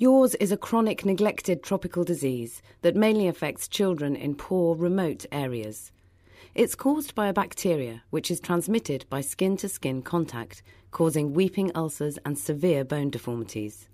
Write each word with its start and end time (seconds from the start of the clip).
Yaws 0.00 0.36
is 0.36 0.52
a 0.52 0.56
chronic 0.56 1.04
neglected 1.04 1.60
tropical 1.60 2.04
disease 2.04 2.62
that 2.82 2.94
mainly 2.94 3.26
affects 3.26 3.66
children 3.66 4.14
in 4.14 4.36
poor, 4.36 4.76
remote 4.76 5.26
areas. 5.32 5.90
It's 6.54 6.76
caused 6.76 7.16
by 7.16 7.26
a 7.26 7.32
bacteria 7.32 8.04
which 8.10 8.30
is 8.30 8.38
transmitted 8.38 9.06
by 9.10 9.22
skin 9.22 9.56
to 9.56 9.68
skin 9.68 10.02
contact, 10.02 10.62
causing 10.92 11.34
weeping 11.34 11.72
ulcers 11.74 12.16
and 12.24 12.38
severe 12.38 12.84
bone 12.84 13.10
deformities. 13.10 13.88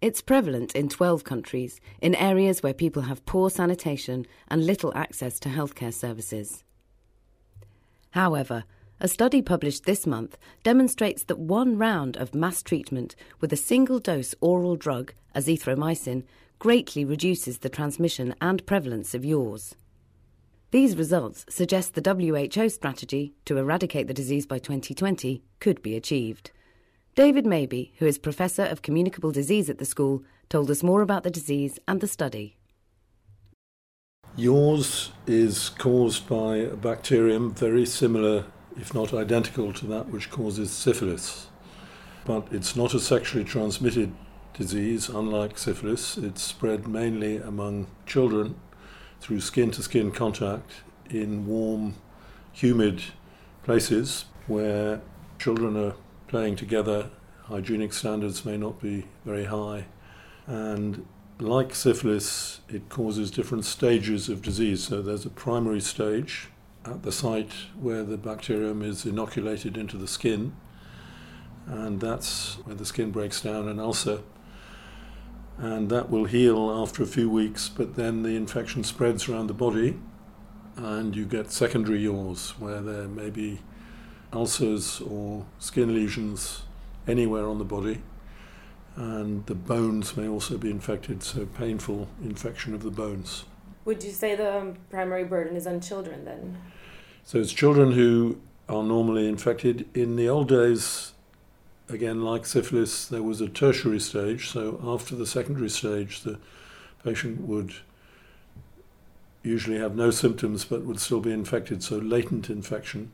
It's 0.00 0.22
prevalent 0.22 0.74
in 0.74 0.88
12 0.88 1.22
countries, 1.22 1.78
in 2.00 2.14
areas 2.14 2.62
where 2.62 2.72
people 2.72 3.02
have 3.02 3.26
poor 3.26 3.50
sanitation 3.50 4.26
and 4.48 4.64
little 4.64 4.94
access 4.94 5.38
to 5.40 5.50
healthcare 5.50 5.92
services. 5.92 6.64
However, 8.12 8.64
a 9.00 9.08
study 9.08 9.42
published 9.42 9.84
this 9.84 10.06
month 10.06 10.36
demonstrates 10.62 11.24
that 11.24 11.38
one 11.38 11.76
round 11.76 12.16
of 12.16 12.34
mass 12.34 12.62
treatment 12.62 13.16
with 13.40 13.52
a 13.52 13.56
single 13.56 13.98
dose 13.98 14.34
oral 14.40 14.76
drug, 14.76 15.12
azithromycin, 15.34 16.22
greatly 16.58 17.04
reduces 17.04 17.58
the 17.58 17.68
transmission 17.68 18.34
and 18.40 18.64
prevalence 18.66 19.14
of 19.14 19.24
yaws. 19.24 19.74
These 20.70 20.96
results 20.96 21.44
suggest 21.48 21.94
the 21.94 22.54
WHO 22.54 22.68
strategy 22.68 23.34
to 23.44 23.58
eradicate 23.58 24.06
the 24.06 24.14
disease 24.14 24.46
by 24.46 24.58
2020 24.58 25.42
could 25.60 25.82
be 25.82 25.96
achieved. 25.96 26.50
David 27.14 27.44
Mabey, 27.44 27.92
who 27.98 28.06
is 28.06 28.16
Professor 28.16 28.62
of 28.62 28.80
Communicable 28.80 29.32
Disease 29.32 29.68
at 29.68 29.76
the 29.76 29.84
school, 29.84 30.24
told 30.48 30.70
us 30.70 30.82
more 30.82 31.02
about 31.02 31.24
the 31.24 31.30
disease 31.30 31.78
and 31.86 32.00
the 32.00 32.06
study. 32.06 32.56
Yaws 34.34 35.10
is 35.26 35.68
caused 35.68 36.26
by 36.26 36.56
a 36.56 36.74
bacterium 36.74 37.52
very 37.52 37.84
similar 37.84 38.46
if 38.76 38.94
not 38.94 39.12
identical 39.12 39.72
to 39.72 39.86
that 39.86 40.08
which 40.08 40.30
causes 40.30 40.70
syphilis. 40.70 41.48
But 42.24 42.46
it's 42.50 42.76
not 42.76 42.94
a 42.94 43.00
sexually 43.00 43.44
transmitted 43.44 44.12
disease, 44.54 45.08
unlike 45.08 45.58
syphilis. 45.58 46.16
It's 46.16 46.42
spread 46.42 46.86
mainly 46.86 47.36
among 47.36 47.88
children 48.06 48.54
through 49.20 49.40
skin 49.40 49.70
to 49.72 49.82
skin 49.82 50.10
contact 50.10 50.70
in 51.10 51.46
warm, 51.46 51.94
humid 52.52 53.02
places 53.62 54.26
where 54.46 55.00
children 55.38 55.76
are 55.76 55.94
playing 56.28 56.56
together. 56.56 57.10
Hygienic 57.44 57.92
standards 57.92 58.44
may 58.44 58.56
not 58.56 58.80
be 58.80 59.06
very 59.24 59.44
high. 59.44 59.86
And 60.46 61.06
like 61.38 61.74
syphilis, 61.74 62.60
it 62.68 62.88
causes 62.88 63.30
different 63.30 63.64
stages 63.64 64.28
of 64.28 64.42
disease. 64.42 64.84
So 64.84 65.02
there's 65.02 65.26
a 65.26 65.30
primary 65.30 65.80
stage, 65.80 66.48
at 66.84 67.02
the 67.02 67.12
site 67.12 67.52
where 67.78 68.02
the 68.02 68.16
bacterium 68.16 68.82
is 68.82 69.06
inoculated 69.06 69.76
into 69.76 69.96
the 69.96 70.08
skin, 70.08 70.54
and 71.66 72.00
that's 72.00 72.54
where 72.64 72.74
the 72.74 72.84
skin 72.84 73.10
breaks 73.10 73.40
down 73.40 73.68
an 73.68 73.78
ulcer. 73.78 74.20
And 75.58 75.90
that 75.90 76.10
will 76.10 76.24
heal 76.24 76.70
after 76.70 77.02
a 77.02 77.06
few 77.06 77.30
weeks, 77.30 77.68
but 77.68 77.94
then 77.94 78.22
the 78.22 78.36
infection 78.36 78.82
spreads 78.82 79.28
around 79.28 79.46
the 79.46 79.54
body, 79.54 79.98
and 80.76 81.14
you 81.14 81.24
get 81.24 81.52
secondary 81.52 82.00
yaws 82.00 82.58
where 82.58 82.80
there 82.80 83.06
may 83.06 83.30
be 83.30 83.60
ulcers 84.32 85.00
or 85.02 85.44
skin 85.58 85.94
lesions 85.94 86.62
anywhere 87.06 87.46
on 87.46 87.58
the 87.58 87.64
body. 87.64 88.02
And 88.96 89.46
the 89.46 89.54
bones 89.54 90.16
may 90.16 90.28
also 90.28 90.58
be 90.58 90.70
infected, 90.70 91.22
so 91.22 91.46
painful 91.46 92.08
infection 92.22 92.74
of 92.74 92.82
the 92.82 92.90
bones. 92.90 93.44
Would 93.84 94.04
you 94.04 94.12
say 94.12 94.36
the 94.36 94.58
um, 94.58 94.76
primary 94.90 95.24
burden 95.24 95.56
is 95.56 95.66
on 95.66 95.80
children 95.80 96.24
then? 96.24 96.58
So 97.24 97.38
it's 97.38 97.52
children 97.52 97.92
who 97.92 98.40
are 98.68 98.82
normally 98.82 99.28
infected. 99.28 99.88
In 99.94 100.16
the 100.16 100.28
old 100.28 100.48
days, 100.48 101.12
again, 101.88 102.22
like 102.22 102.46
syphilis, 102.46 103.06
there 103.06 103.22
was 103.22 103.40
a 103.40 103.48
tertiary 103.48 104.00
stage. 104.00 104.50
So 104.50 104.80
after 104.84 105.16
the 105.16 105.26
secondary 105.26 105.70
stage, 105.70 106.22
the 106.22 106.38
patient 107.04 107.40
would 107.42 107.74
usually 109.42 109.78
have 109.78 109.96
no 109.96 110.10
symptoms 110.10 110.64
but 110.64 110.82
would 110.84 111.00
still 111.00 111.20
be 111.20 111.32
infected, 111.32 111.82
so 111.82 111.98
latent 111.98 112.48
infection. 112.48 113.12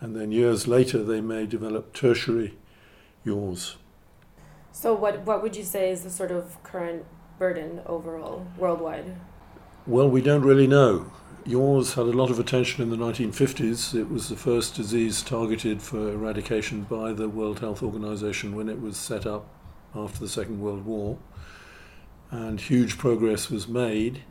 And 0.00 0.14
then 0.14 0.30
years 0.30 0.68
later, 0.68 1.02
they 1.02 1.22
may 1.22 1.46
develop 1.46 1.94
tertiary 1.94 2.54
yaws. 3.24 3.76
So, 4.72 4.92
what, 4.92 5.20
what 5.20 5.42
would 5.42 5.56
you 5.56 5.64
say 5.64 5.90
is 5.90 6.02
the 6.02 6.10
sort 6.10 6.30
of 6.30 6.62
current 6.62 7.06
burden 7.38 7.80
overall 7.86 8.46
worldwide? 8.58 9.16
Well, 9.88 10.10
we 10.10 10.20
don't 10.20 10.42
really 10.42 10.66
know. 10.66 11.12
Yaws 11.46 11.94
had 11.94 12.06
a 12.06 12.18
lot 12.18 12.28
of 12.28 12.40
attention 12.40 12.82
in 12.82 12.90
the 12.90 12.96
1950s. 12.96 13.94
It 13.94 14.10
was 14.10 14.28
the 14.28 14.34
first 14.34 14.74
disease 14.74 15.22
targeted 15.22 15.80
for 15.80 16.10
eradication 16.10 16.82
by 16.82 17.12
the 17.12 17.28
World 17.28 17.60
Health 17.60 17.84
Organization 17.84 18.56
when 18.56 18.68
it 18.68 18.80
was 18.80 18.96
set 18.96 19.26
up 19.26 19.46
after 19.94 20.18
the 20.18 20.28
Second 20.28 20.60
World 20.60 20.84
War. 20.84 21.18
And 22.32 22.60
huge 22.60 22.98
progress 22.98 23.48
was 23.48 23.68
made. 23.68 24.22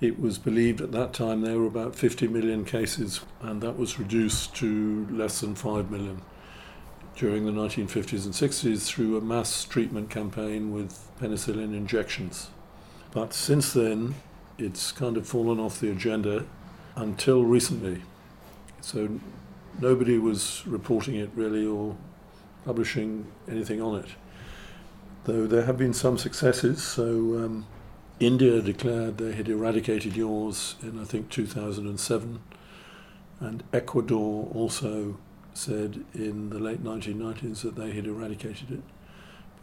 It 0.00 0.18
was 0.18 0.38
believed 0.38 0.80
at 0.80 0.92
that 0.92 1.12
time 1.12 1.42
there 1.42 1.58
were 1.58 1.66
about 1.66 1.94
50 1.94 2.28
million 2.28 2.64
cases, 2.64 3.20
and 3.42 3.60
that 3.60 3.76
was 3.76 3.98
reduced 3.98 4.56
to 4.56 5.06
less 5.10 5.42
than 5.42 5.56
5 5.56 5.90
million 5.90 6.22
during 7.16 7.44
the 7.44 7.52
1950s 7.52 8.24
and 8.24 8.32
60s 8.32 8.86
through 8.86 9.18
a 9.18 9.20
mass 9.20 9.62
treatment 9.64 10.08
campaign 10.08 10.72
with 10.72 11.06
penicillin 11.20 11.76
injections. 11.76 12.48
But 13.12 13.34
since 13.34 13.74
then, 13.74 14.14
it's 14.58 14.92
kind 14.92 15.16
of 15.16 15.26
fallen 15.26 15.58
off 15.58 15.80
the 15.80 15.90
agenda 15.90 16.46
until 16.94 17.44
recently. 17.44 18.02
So 18.80 19.20
nobody 19.80 20.18
was 20.18 20.66
reporting 20.66 21.16
it 21.16 21.30
really 21.34 21.66
or 21.66 21.96
publishing 22.64 23.26
anything 23.48 23.80
on 23.80 24.00
it. 24.00 24.08
Though 25.24 25.46
there 25.46 25.64
have 25.64 25.76
been 25.76 25.92
some 25.92 26.18
successes. 26.18 26.82
So 26.82 27.04
um, 27.04 27.66
India 28.20 28.62
declared 28.62 29.18
they 29.18 29.32
had 29.32 29.48
eradicated 29.48 30.16
yaws 30.16 30.76
in, 30.82 31.00
I 31.00 31.04
think, 31.04 31.30
2007. 31.30 32.40
And 33.40 33.62
Ecuador 33.72 34.48
also 34.54 35.18
said 35.52 36.04
in 36.14 36.50
the 36.50 36.58
late 36.58 36.82
1990s 36.82 37.62
that 37.62 37.76
they 37.76 37.92
had 37.92 38.06
eradicated 38.06 38.70
it. 38.70 38.82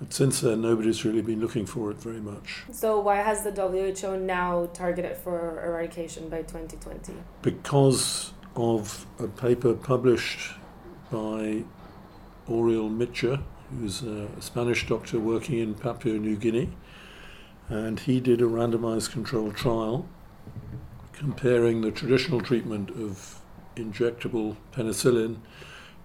But 0.03 0.11
since 0.11 0.41
then, 0.41 0.59
nobody's 0.59 1.05
really 1.05 1.21
been 1.21 1.39
looking 1.39 1.65
for 1.65 1.89
it 1.89 1.95
very 1.95 2.19
much. 2.19 2.63
So, 2.73 2.99
why 2.99 3.21
has 3.21 3.45
the 3.45 3.51
WHO 3.51 4.17
now 4.17 4.65
targeted 4.73 5.15
for 5.15 5.63
eradication 5.65 6.27
by 6.27 6.41
2020? 6.41 7.13
Because 7.41 8.33
of 8.57 9.05
a 9.17 9.29
paper 9.29 9.73
published 9.73 10.57
by 11.09 11.63
Oriol 12.49 12.91
Mitjà, 12.91 13.43
who's 13.69 14.03
a 14.03 14.27
Spanish 14.41 14.85
doctor 14.85 15.21
working 15.21 15.59
in 15.59 15.73
Papua 15.73 16.19
New 16.19 16.35
Guinea, 16.35 16.75
and 17.69 18.01
he 18.01 18.19
did 18.19 18.41
a 18.41 18.45
randomized 18.45 19.09
controlled 19.09 19.55
trial 19.55 20.05
comparing 21.13 21.79
the 21.79 21.91
traditional 21.91 22.41
treatment 22.41 22.89
of 22.89 23.39
injectable 23.77 24.57
penicillin 24.73 25.37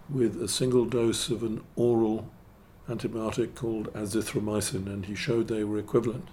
with 0.08 0.40
a 0.40 0.46
single 0.46 0.84
dose 0.84 1.30
of 1.30 1.42
an 1.42 1.64
oral 1.74 2.30
antibiotic 2.88 3.54
called 3.54 3.92
azithromycin, 3.92 4.86
and 4.86 5.06
he 5.06 5.14
showed 5.14 5.48
they 5.48 5.64
were 5.64 5.78
equivalent. 5.78 6.28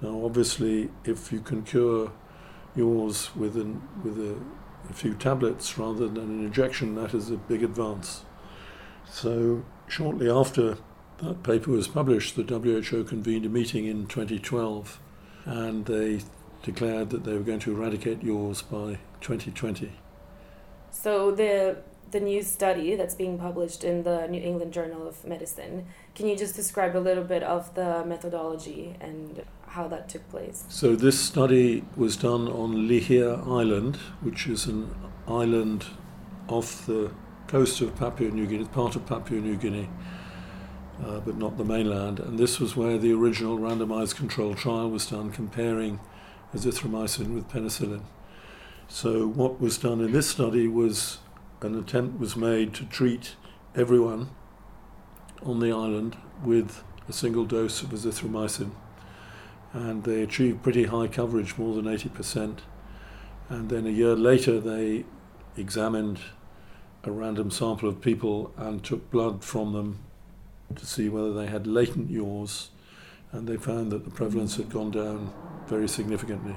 Now, 0.00 0.24
obviously, 0.24 0.90
if 1.04 1.32
you 1.32 1.40
can 1.40 1.62
cure 1.62 2.12
yaws 2.74 3.34
with, 3.36 3.56
an, 3.56 3.82
with 4.02 4.18
a, 4.18 4.36
a 4.88 4.92
few 4.92 5.14
tablets 5.14 5.76
rather 5.78 6.08
than 6.08 6.16
an 6.16 6.44
injection, 6.44 6.94
that 6.94 7.14
is 7.14 7.30
a 7.30 7.36
big 7.36 7.62
advance. 7.62 8.24
So, 9.10 9.64
shortly 9.88 10.30
after 10.30 10.78
that 11.18 11.42
paper 11.42 11.70
was 11.70 11.88
published, 11.88 12.36
the 12.36 12.42
WHO 12.42 13.04
convened 13.04 13.44
a 13.44 13.48
meeting 13.48 13.86
in 13.86 14.06
2012 14.06 15.00
and 15.44 15.86
they 15.86 16.20
declared 16.62 17.10
that 17.10 17.24
they 17.24 17.32
were 17.32 17.40
going 17.40 17.58
to 17.60 17.72
eradicate 17.72 18.22
yaws 18.22 18.62
by 18.62 18.98
2020. 19.20 19.92
So 20.90 21.30
the 21.30 21.78
the 22.10 22.20
new 22.20 22.42
study 22.42 22.96
that's 22.96 23.14
being 23.14 23.38
published 23.38 23.84
in 23.84 24.02
the 24.02 24.26
New 24.26 24.42
England 24.42 24.72
Journal 24.72 25.06
of 25.06 25.24
Medicine. 25.24 25.86
Can 26.14 26.26
you 26.28 26.36
just 26.36 26.56
describe 26.56 26.96
a 26.96 26.98
little 26.98 27.24
bit 27.24 27.42
of 27.42 27.74
the 27.74 28.04
methodology 28.04 28.96
and 29.00 29.44
how 29.68 29.86
that 29.88 30.08
took 30.08 30.28
place? 30.28 30.64
So, 30.68 30.96
this 30.96 31.18
study 31.18 31.84
was 31.96 32.16
done 32.16 32.48
on 32.48 32.88
Lihir 32.88 33.46
Island, 33.46 33.96
which 34.20 34.46
is 34.46 34.66
an 34.66 34.94
island 35.28 35.86
off 36.48 36.86
the 36.86 37.12
coast 37.46 37.80
of 37.80 37.96
Papua 37.96 38.30
New 38.30 38.46
Guinea, 38.46 38.64
part 38.64 38.96
of 38.96 39.06
Papua 39.06 39.40
New 39.40 39.56
Guinea, 39.56 39.88
uh, 41.04 41.20
but 41.20 41.36
not 41.36 41.58
the 41.58 41.64
mainland. 41.64 42.18
And 42.18 42.38
this 42.38 42.58
was 42.58 42.76
where 42.76 42.98
the 42.98 43.12
original 43.12 43.58
randomized 43.58 44.16
control 44.16 44.54
trial 44.54 44.90
was 44.90 45.06
done, 45.06 45.30
comparing 45.30 46.00
azithromycin 46.54 47.34
with 47.34 47.48
penicillin. 47.48 48.02
So, 48.88 49.28
what 49.28 49.60
was 49.60 49.78
done 49.78 50.00
in 50.00 50.10
this 50.10 50.28
study 50.28 50.66
was 50.66 51.18
an 51.64 51.78
attempt 51.78 52.18
was 52.18 52.36
made 52.36 52.74
to 52.74 52.84
treat 52.84 53.36
everyone 53.74 54.30
on 55.42 55.60
the 55.60 55.72
island 55.72 56.16
with 56.44 56.82
a 57.08 57.12
single 57.12 57.44
dose 57.44 57.82
of 57.82 57.90
azithromycin. 57.90 58.70
And 59.72 60.04
they 60.04 60.22
achieved 60.22 60.62
pretty 60.62 60.84
high 60.84 61.06
coverage, 61.06 61.56
more 61.56 61.74
than 61.74 61.84
80%. 61.84 62.58
And 63.48 63.68
then 63.68 63.86
a 63.86 63.90
year 63.90 64.16
later, 64.16 64.60
they 64.60 65.04
examined 65.56 66.20
a 67.04 67.10
random 67.10 67.50
sample 67.50 67.88
of 67.88 68.00
people 68.00 68.52
and 68.56 68.84
took 68.84 69.10
blood 69.10 69.44
from 69.44 69.72
them 69.72 70.00
to 70.74 70.86
see 70.86 71.08
whether 71.08 71.32
they 71.32 71.46
had 71.46 71.66
latent 71.66 72.10
yaws. 72.10 72.70
and 73.32 73.46
they 73.46 73.56
found 73.56 73.92
that 73.92 74.04
the 74.04 74.10
prevalence 74.10 74.56
had 74.56 74.68
gone 74.70 74.90
down 74.90 75.32
very 75.66 75.88
significantly. 75.88 76.56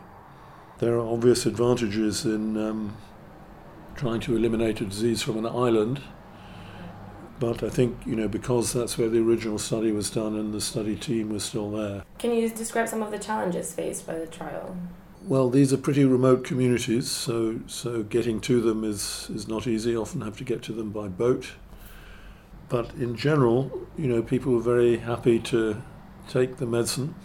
There 0.79 0.95
are 0.95 1.07
obvious 1.07 1.45
advantages 1.45 2.25
in 2.25 2.57
um, 2.57 2.97
trying 3.95 4.19
to 4.21 4.35
eliminate 4.35 4.81
a 4.81 4.85
disease 4.85 5.21
from 5.21 5.37
an 5.37 5.45
island, 5.45 6.01
but 7.39 7.63
I 7.63 7.69
think, 7.69 7.97
you 8.05 8.15
know, 8.15 8.27
because 8.27 8.73
that's 8.73 8.97
where 8.97 9.09
the 9.09 9.19
original 9.19 9.59
study 9.59 9.91
was 9.91 10.09
done 10.09 10.35
and 10.35 10.53
the 10.53 10.61
study 10.61 10.95
team 10.95 11.29
was 11.29 11.43
still 11.43 11.71
there. 11.71 12.03
Can 12.19 12.33
you 12.33 12.49
describe 12.49 12.87
some 12.87 13.01
of 13.01 13.11
the 13.11 13.19
challenges 13.19 13.73
faced 13.73 14.07
by 14.07 14.17
the 14.17 14.27
trial? 14.27 14.77
Well, 15.25 15.49
these 15.49 15.71
are 15.71 15.77
pretty 15.77 16.03
remote 16.03 16.43
communities, 16.43 17.09
so 17.09 17.59
so 17.67 18.03
getting 18.03 18.41
to 18.41 18.59
them 18.59 18.83
is 18.83 19.29
is 19.33 19.47
not 19.47 19.67
easy. 19.67 19.95
Often 19.95 20.21
have 20.21 20.37
to 20.37 20.43
get 20.43 20.61
to 20.63 20.73
them 20.73 20.91
by 20.91 21.07
boat. 21.07 21.53
But 22.67 22.93
in 22.95 23.15
general, 23.15 23.87
you 23.97 24.07
know, 24.07 24.21
people 24.21 24.53
were 24.53 24.61
very 24.61 24.97
happy 24.97 25.39
to 25.39 25.81
take 26.27 26.57
the 26.57 26.65
medicine, 26.65 27.15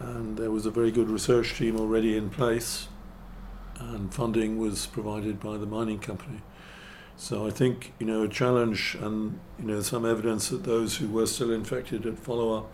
and 0.00 0.36
there 0.36 0.50
was 0.50 0.66
a 0.66 0.70
very 0.70 0.90
good 0.90 1.08
research 1.08 1.56
team 1.56 1.80
already 1.80 2.16
in 2.16 2.28
place, 2.28 2.88
and 3.78 4.12
funding 4.12 4.58
was 4.58 4.86
provided 4.86 5.40
by 5.40 5.56
the 5.56 5.66
mining 5.66 5.98
company. 5.98 6.40
So 7.16 7.46
I 7.46 7.50
think 7.50 7.92
you 7.98 8.06
know 8.06 8.22
a 8.22 8.28
challenge, 8.28 8.96
and 9.00 9.40
you 9.58 9.64
know 9.64 9.80
some 9.82 10.06
evidence 10.06 10.48
that 10.50 10.64
those 10.64 10.96
who 10.98 11.08
were 11.08 11.26
still 11.26 11.52
infected 11.52 12.06
at 12.06 12.18
follow 12.18 12.56
up 12.56 12.70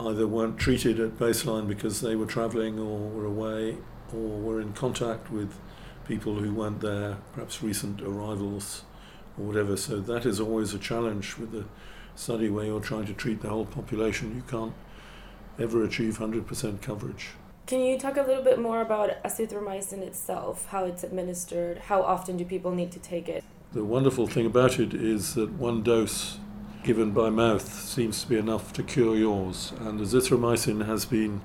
either 0.00 0.26
weren't 0.26 0.58
treated 0.58 0.98
at 0.98 1.18
baseline 1.18 1.68
because 1.68 2.00
they 2.00 2.16
were 2.16 2.26
travelling 2.26 2.78
or 2.78 2.98
were 3.10 3.26
away 3.26 3.76
or 4.14 4.38
were 4.38 4.60
in 4.60 4.72
contact 4.72 5.30
with 5.30 5.58
people 6.06 6.36
who 6.36 6.52
weren't 6.54 6.80
there, 6.80 7.18
perhaps 7.34 7.62
recent 7.62 8.00
arrivals 8.00 8.84
or 9.38 9.44
whatever. 9.44 9.76
So 9.76 10.00
that 10.00 10.24
is 10.24 10.40
always 10.40 10.72
a 10.72 10.78
challenge 10.78 11.36
with 11.36 11.52
the 11.52 11.64
study 12.14 12.48
where 12.48 12.64
you're 12.64 12.80
trying 12.80 13.06
to 13.06 13.12
treat 13.12 13.42
the 13.42 13.48
whole 13.48 13.66
population. 13.66 14.34
You 14.34 14.42
can't 14.42 14.74
ever 15.58 15.84
achieve 15.84 16.18
100% 16.18 16.80
coverage. 16.80 17.28
Can 17.70 17.82
you 17.82 17.96
talk 17.96 18.16
a 18.16 18.22
little 18.22 18.42
bit 18.42 18.58
more 18.58 18.80
about 18.80 19.22
azithromycin 19.22 20.02
itself, 20.02 20.66
how 20.70 20.86
it's 20.86 21.04
administered, 21.04 21.78
how 21.78 22.02
often 22.02 22.36
do 22.36 22.44
people 22.44 22.72
need 22.72 22.90
to 22.90 22.98
take 22.98 23.28
it? 23.28 23.44
The 23.72 23.84
wonderful 23.84 24.26
thing 24.26 24.44
about 24.44 24.80
it 24.80 24.92
is 24.92 25.34
that 25.34 25.52
one 25.52 25.84
dose 25.84 26.40
given 26.82 27.12
by 27.12 27.30
mouth 27.30 27.72
seems 27.72 28.24
to 28.24 28.28
be 28.28 28.36
enough 28.36 28.72
to 28.72 28.82
cure 28.82 29.14
yaws. 29.14 29.70
And 29.78 30.00
azithromycin 30.00 30.84
has 30.84 31.04
been 31.04 31.42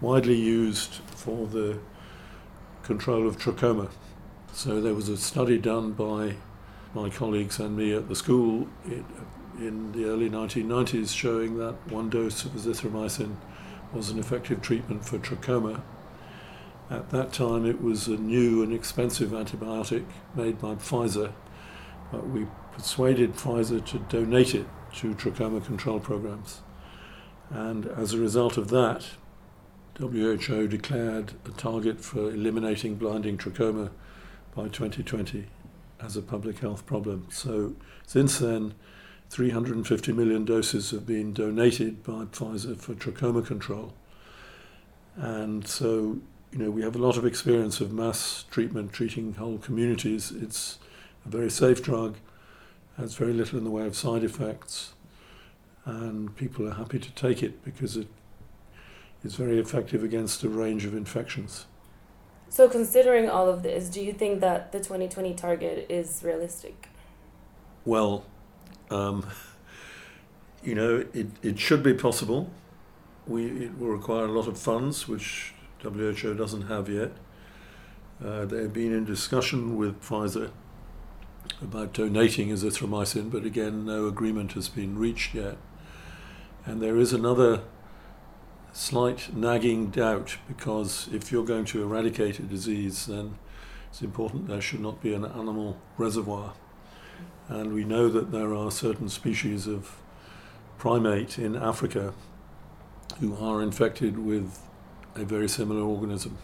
widely 0.00 0.36
used 0.36 1.00
for 1.16 1.48
the 1.48 1.80
control 2.84 3.26
of 3.26 3.36
trachoma. 3.36 3.90
So 4.52 4.80
there 4.80 4.94
was 4.94 5.08
a 5.08 5.16
study 5.16 5.58
done 5.58 5.90
by 5.90 6.36
my 6.94 7.10
colleagues 7.10 7.58
and 7.58 7.76
me 7.76 7.94
at 7.94 8.08
the 8.08 8.14
school 8.14 8.68
in 9.58 9.90
the 9.90 10.04
early 10.04 10.30
1990s 10.30 11.12
showing 11.12 11.58
that 11.58 11.74
one 11.90 12.10
dose 12.10 12.44
of 12.44 12.52
azithromycin 12.52 13.34
was 13.92 14.10
an 14.10 14.18
effective 14.18 14.62
treatment 14.62 15.04
for 15.04 15.18
trachoma. 15.18 15.82
At 16.90 17.10
that 17.10 17.32
time, 17.32 17.64
it 17.64 17.82
was 17.82 18.08
a 18.08 18.16
new 18.16 18.62
and 18.62 18.72
expensive 18.72 19.30
antibiotic 19.30 20.04
made 20.34 20.60
by 20.60 20.74
Pfizer, 20.74 21.32
but 22.12 22.28
we 22.28 22.46
persuaded 22.72 23.34
Pfizer 23.34 23.84
to 23.86 23.98
donate 23.98 24.54
it 24.54 24.66
to 24.96 25.14
trachoma 25.14 25.64
control 25.64 26.00
programs. 26.00 26.60
And 27.50 27.86
as 27.86 28.12
a 28.12 28.18
result 28.18 28.56
of 28.56 28.68
that, 28.68 29.06
WHO 29.98 30.66
declared 30.66 31.34
a 31.44 31.50
target 31.50 32.00
for 32.00 32.30
eliminating 32.30 32.96
blinding 32.96 33.38
trachoma 33.38 33.90
by 34.54 34.64
2020 34.64 35.46
as 36.00 36.16
a 36.16 36.22
public 36.22 36.58
health 36.58 36.84
problem. 36.84 37.26
So 37.30 37.76
since 38.06 38.38
then, 38.38 38.74
350 39.34 40.12
million 40.12 40.44
doses 40.44 40.92
have 40.92 41.04
been 41.04 41.32
donated 41.32 42.04
by 42.04 42.24
Pfizer 42.26 42.78
for 42.78 42.94
trachoma 42.94 43.44
control. 43.44 43.92
And 45.16 45.66
so, 45.66 46.20
you 46.52 46.58
know, 46.58 46.70
we 46.70 46.82
have 46.82 46.94
a 46.94 47.00
lot 47.00 47.16
of 47.16 47.26
experience 47.26 47.80
of 47.80 47.92
mass 47.92 48.44
treatment, 48.48 48.92
treating 48.92 49.34
whole 49.34 49.58
communities. 49.58 50.30
It's 50.30 50.78
a 51.26 51.30
very 51.30 51.50
safe 51.50 51.82
drug 51.82 52.14
has 52.96 53.16
very 53.16 53.32
little 53.32 53.58
in 53.58 53.64
the 53.64 53.72
way 53.72 53.84
of 53.84 53.96
side 53.96 54.22
effects, 54.22 54.92
and 55.84 56.36
people 56.36 56.68
are 56.68 56.74
happy 56.74 57.00
to 57.00 57.10
take 57.10 57.42
it 57.42 57.64
because 57.64 57.96
it 57.96 58.06
is 59.24 59.34
very 59.34 59.58
effective 59.58 60.04
against 60.04 60.44
a 60.44 60.48
range 60.48 60.84
of 60.84 60.94
infections. 60.94 61.66
So, 62.50 62.68
considering 62.68 63.28
all 63.28 63.48
of 63.48 63.64
this, 63.64 63.88
do 63.88 64.00
you 64.00 64.12
think 64.12 64.38
that 64.42 64.70
the 64.70 64.78
2020 64.78 65.34
target 65.34 65.86
is 65.88 66.22
realistic? 66.22 66.88
Well, 67.84 68.26
um, 68.94 69.26
you 70.62 70.74
know, 70.74 71.04
it, 71.12 71.26
it 71.42 71.58
should 71.58 71.82
be 71.82 71.94
possible. 71.94 72.50
We, 73.26 73.46
it 73.66 73.78
will 73.78 73.88
require 73.88 74.24
a 74.24 74.32
lot 74.32 74.46
of 74.46 74.58
funds, 74.58 75.08
which 75.08 75.54
WHO 75.82 76.34
doesn't 76.34 76.68
have 76.68 76.88
yet. 76.88 77.12
Uh, 78.24 78.44
they've 78.44 78.72
been 78.72 78.92
in 78.92 79.04
discussion 79.04 79.76
with 79.76 80.00
Pfizer 80.00 80.50
about 81.60 81.92
donating 81.92 82.48
azithromycin, 82.48 83.30
but 83.30 83.44
again, 83.44 83.84
no 83.84 84.06
agreement 84.06 84.52
has 84.52 84.68
been 84.68 84.98
reached 84.98 85.34
yet. 85.34 85.56
And 86.64 86.80
there 86.80 86.96
is 86.96 87.12
another 87.12 87.62
slight 88.72 89.34
nagging 89.34 89.90
doubt 89.90 90.38
because 90.48 91.08
if 91.12 91.30
you're 91.30 91.44
going 91.44 91.64
to 91.66 91.82
eradicate 91.82 92.38
a 92.38 92.42
disease, 92.42 93.06
then 93.06 93.36
it's 93.90 94.00
important 94.02 94.48
there 94.48 94.60
should 94.60 94.80
not 94.80 95.02
be 95.02 95.12
an 95.12 95.24
animal 95.24 95.76
reservoir. 95.98 96.54
And 97.48 97.74
we 97.74 97.84
know 97.84 98.08
that 98.08 98.32
there 98.32 98.54
are 98.54 98.70
certain 98.70 99.08
species 99.08 99.66
of 99.66 99.96
primate 100.78 101.38
in 101.38 101.56
Africa 101.56 102.14
who 103.20 103.36
are 103.36 103.62
infected 103.62 104.18
with 104.18 104.58
a 105.14 105.24
very 105.24 105.48
similar 105.48 105.82
organism. 105.82 106.38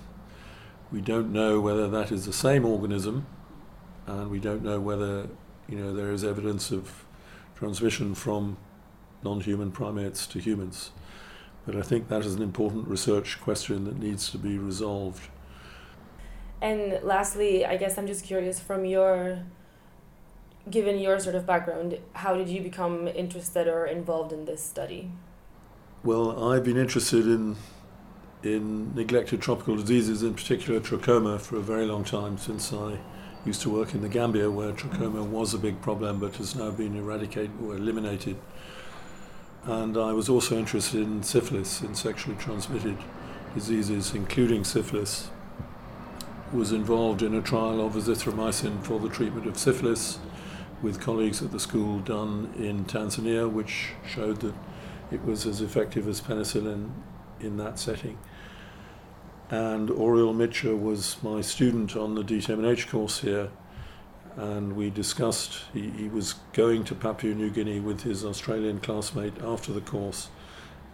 We 0.92 1.00
don't 1.00 1.32
know 1.32 1.60
whether 1.60 1.88
that 1.88 2.12
is 2.12 2.26
the 2.26 2.32
same 2.32 2.64
organism 2.64 3.26
and 4.06 4.30
we 4.30 4.38
don't 4.40 4.62
know 4.62 4.80
whether 4.80 5.28
you 5.68 5.78
know 5.78 5.94
there 5.94 6.10
is 6.10 6.24
evidence 6.24 6.70
of 6.70 7.04
transmission 7.54 8.14
from 8.14 8.56
non-human 9.22 9.70
primates 9.70 10.26
to 10.28 10.38
humans. 10.38 10.90
But 11.66 11.76
I 11.76 11.82
think 11.82 12.08
that 12.08 12.24
is 12.24 12.34
an 12.34 12.42
important 12.42 12.88
research 12.88 13.40
question 13.40 13.84
that 13.84 13.98
needs 13.98 14.30
to 14.30 14.38
be 14.38 14.58
resolved. 14.58 15.28
And 16.62 17.02
lastly, 17.02 17.64
I 17.64 17.76
guess 17.76 17.98
I'm 17.98 18.06
just 18.06 18.24
curious 18.24 18.58
from 18.58 18.84
your 18.84 19.44
given 20.68 20.98
your 20.98 21.18
sort 21.18 21.34
of 21.34 21.46
background, 21.46 21.98
how 22.14 22.36
did 22.36 22.48
you 22.48 22.60
become 22.60 23.08
interested 23.08 23.66
or 23.66 23.86
involved 23.86 24.32
in 24.32 24.44
this 24.44 24.62
study? 24.62 25.10
Well, 26.02 26.50
I've 26.50 26.64
been 26.64 26.76
interested 26.76 27.26
in 27.26 27.56
in 28.42 28.94
neglected 28.94 29.42
tropical 29.42 29.76
diseases, 29.76 30.22
in 30.22 30.32
particular 30.32 30.80
trachoma, 30.80 31.38
for 31.38 31.56
a 31.56 31.60
very 31.60 31.84
long 31.84 32.04
time 32.04 32.38
since 32.38 32.72
I 32.72 32.98
used 33.44 33.60
to 33.62 33.70
work 33.70 33.94
in 33.94 34.00
the 34.00 34.08
Gambia 34.08 34.50
where 34.50 34.72
trachoma 34.72 35.26
was 35.26 35.54
a 35.54 35.58
big 35.58 35.80
problem 35.80 36.18
but 36.20 36.36
has 36.36 36.54
now 36.54 36.70
been 36.70 36.96
eradicated 36.96 37.50
or 37.62 37.76
eliminated. 37.76 38.36
And 39.64 39.96
I 39.96 40.12
was 40.12 40.28
also 40.28 40.58
interested 40.58 41.02
in 41.02 41.22
syphilis, 41.22 41.82
in 41.82 41.94
sexually 41.94 42.36
transmitted 42.36 42.96
diseases, 43.54 44.14
including 44.14 44.64
syphilis. 44.64 45.30
Was 46.52 46.72
involved 46.72 47.22
in 47.22 47.34
a 47.34 47.42
trial 47.42 47.84
of 47.84 47.92
azithromycin 47.92 48.82
for 48.82 48.98
the 48.98 49.08
treatment 49.08 49.46
of 49.46 49.56
syphilis 49.56 50.18
with 50.82 51.00
colleagues 51.00 51.42
at 51.42 51.52
the 51.52 51.60
school 51.60 51.98
done 52.00 52.52
in 52.56 52.84
Tanzania, 52.84 53.50
which 53.50 53.90
showed 54.06 54.40
that 54.40 54.54
it 55.10 55.24
was 55.24 55.46
as 55.46 55.60
effective 55.60 56.08
as 56.08 56.20
penicillin 56.20 56.90
in 57.40 57.56
that 57.56 57.78
setting 57.78 58.18
and 59.50 59.88
Oriol 59.88 60.34
Mitjà 60.34 60.80
was 60.80 61.20
my 61.22 61.40
student 61.40 61.96
on 61.96 62.14
the 62.14 62.22
DTM&H 62.22 62.88
course 62.88 63.20
here, 63.20 63.50
and 64.36 64.76
we 64.76 64.90
discussed, 64.90 65.64
he, 65.72 65.90
he 65.90 66.08
was 66.08 66.34
going 66.52 66.84
to 66.84 66.94
Papua 66.94 67.34
New 67.34 67.50
Guinea 67.50 67.80
with 67.80 68.02
his 68.02 68.24
Australian 68.24 68.78
classmate 68.78 69.34
after 69.42 69.72
the 69.72 69.80
course, 69.80 70.28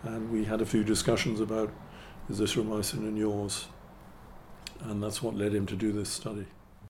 and 0.03 0.31
we 0.31 0.45
had 0.45 0.63
a 0.63 0.67
few 0.67 0.83
discussions 0.83 1.39
about 1.39 1.71
azithromycin 2.31 2.95
and 2.95 3.19
yaws, 3.19 3.67
and 4.81 5.03
that's 5.03 5.23
what 5.23 5.35
led 5.35 5.55
him 5.55 5.67
to 5.67 5.77
do 5.77 5.93
this 5.93 6.09
study. 6.09 6.47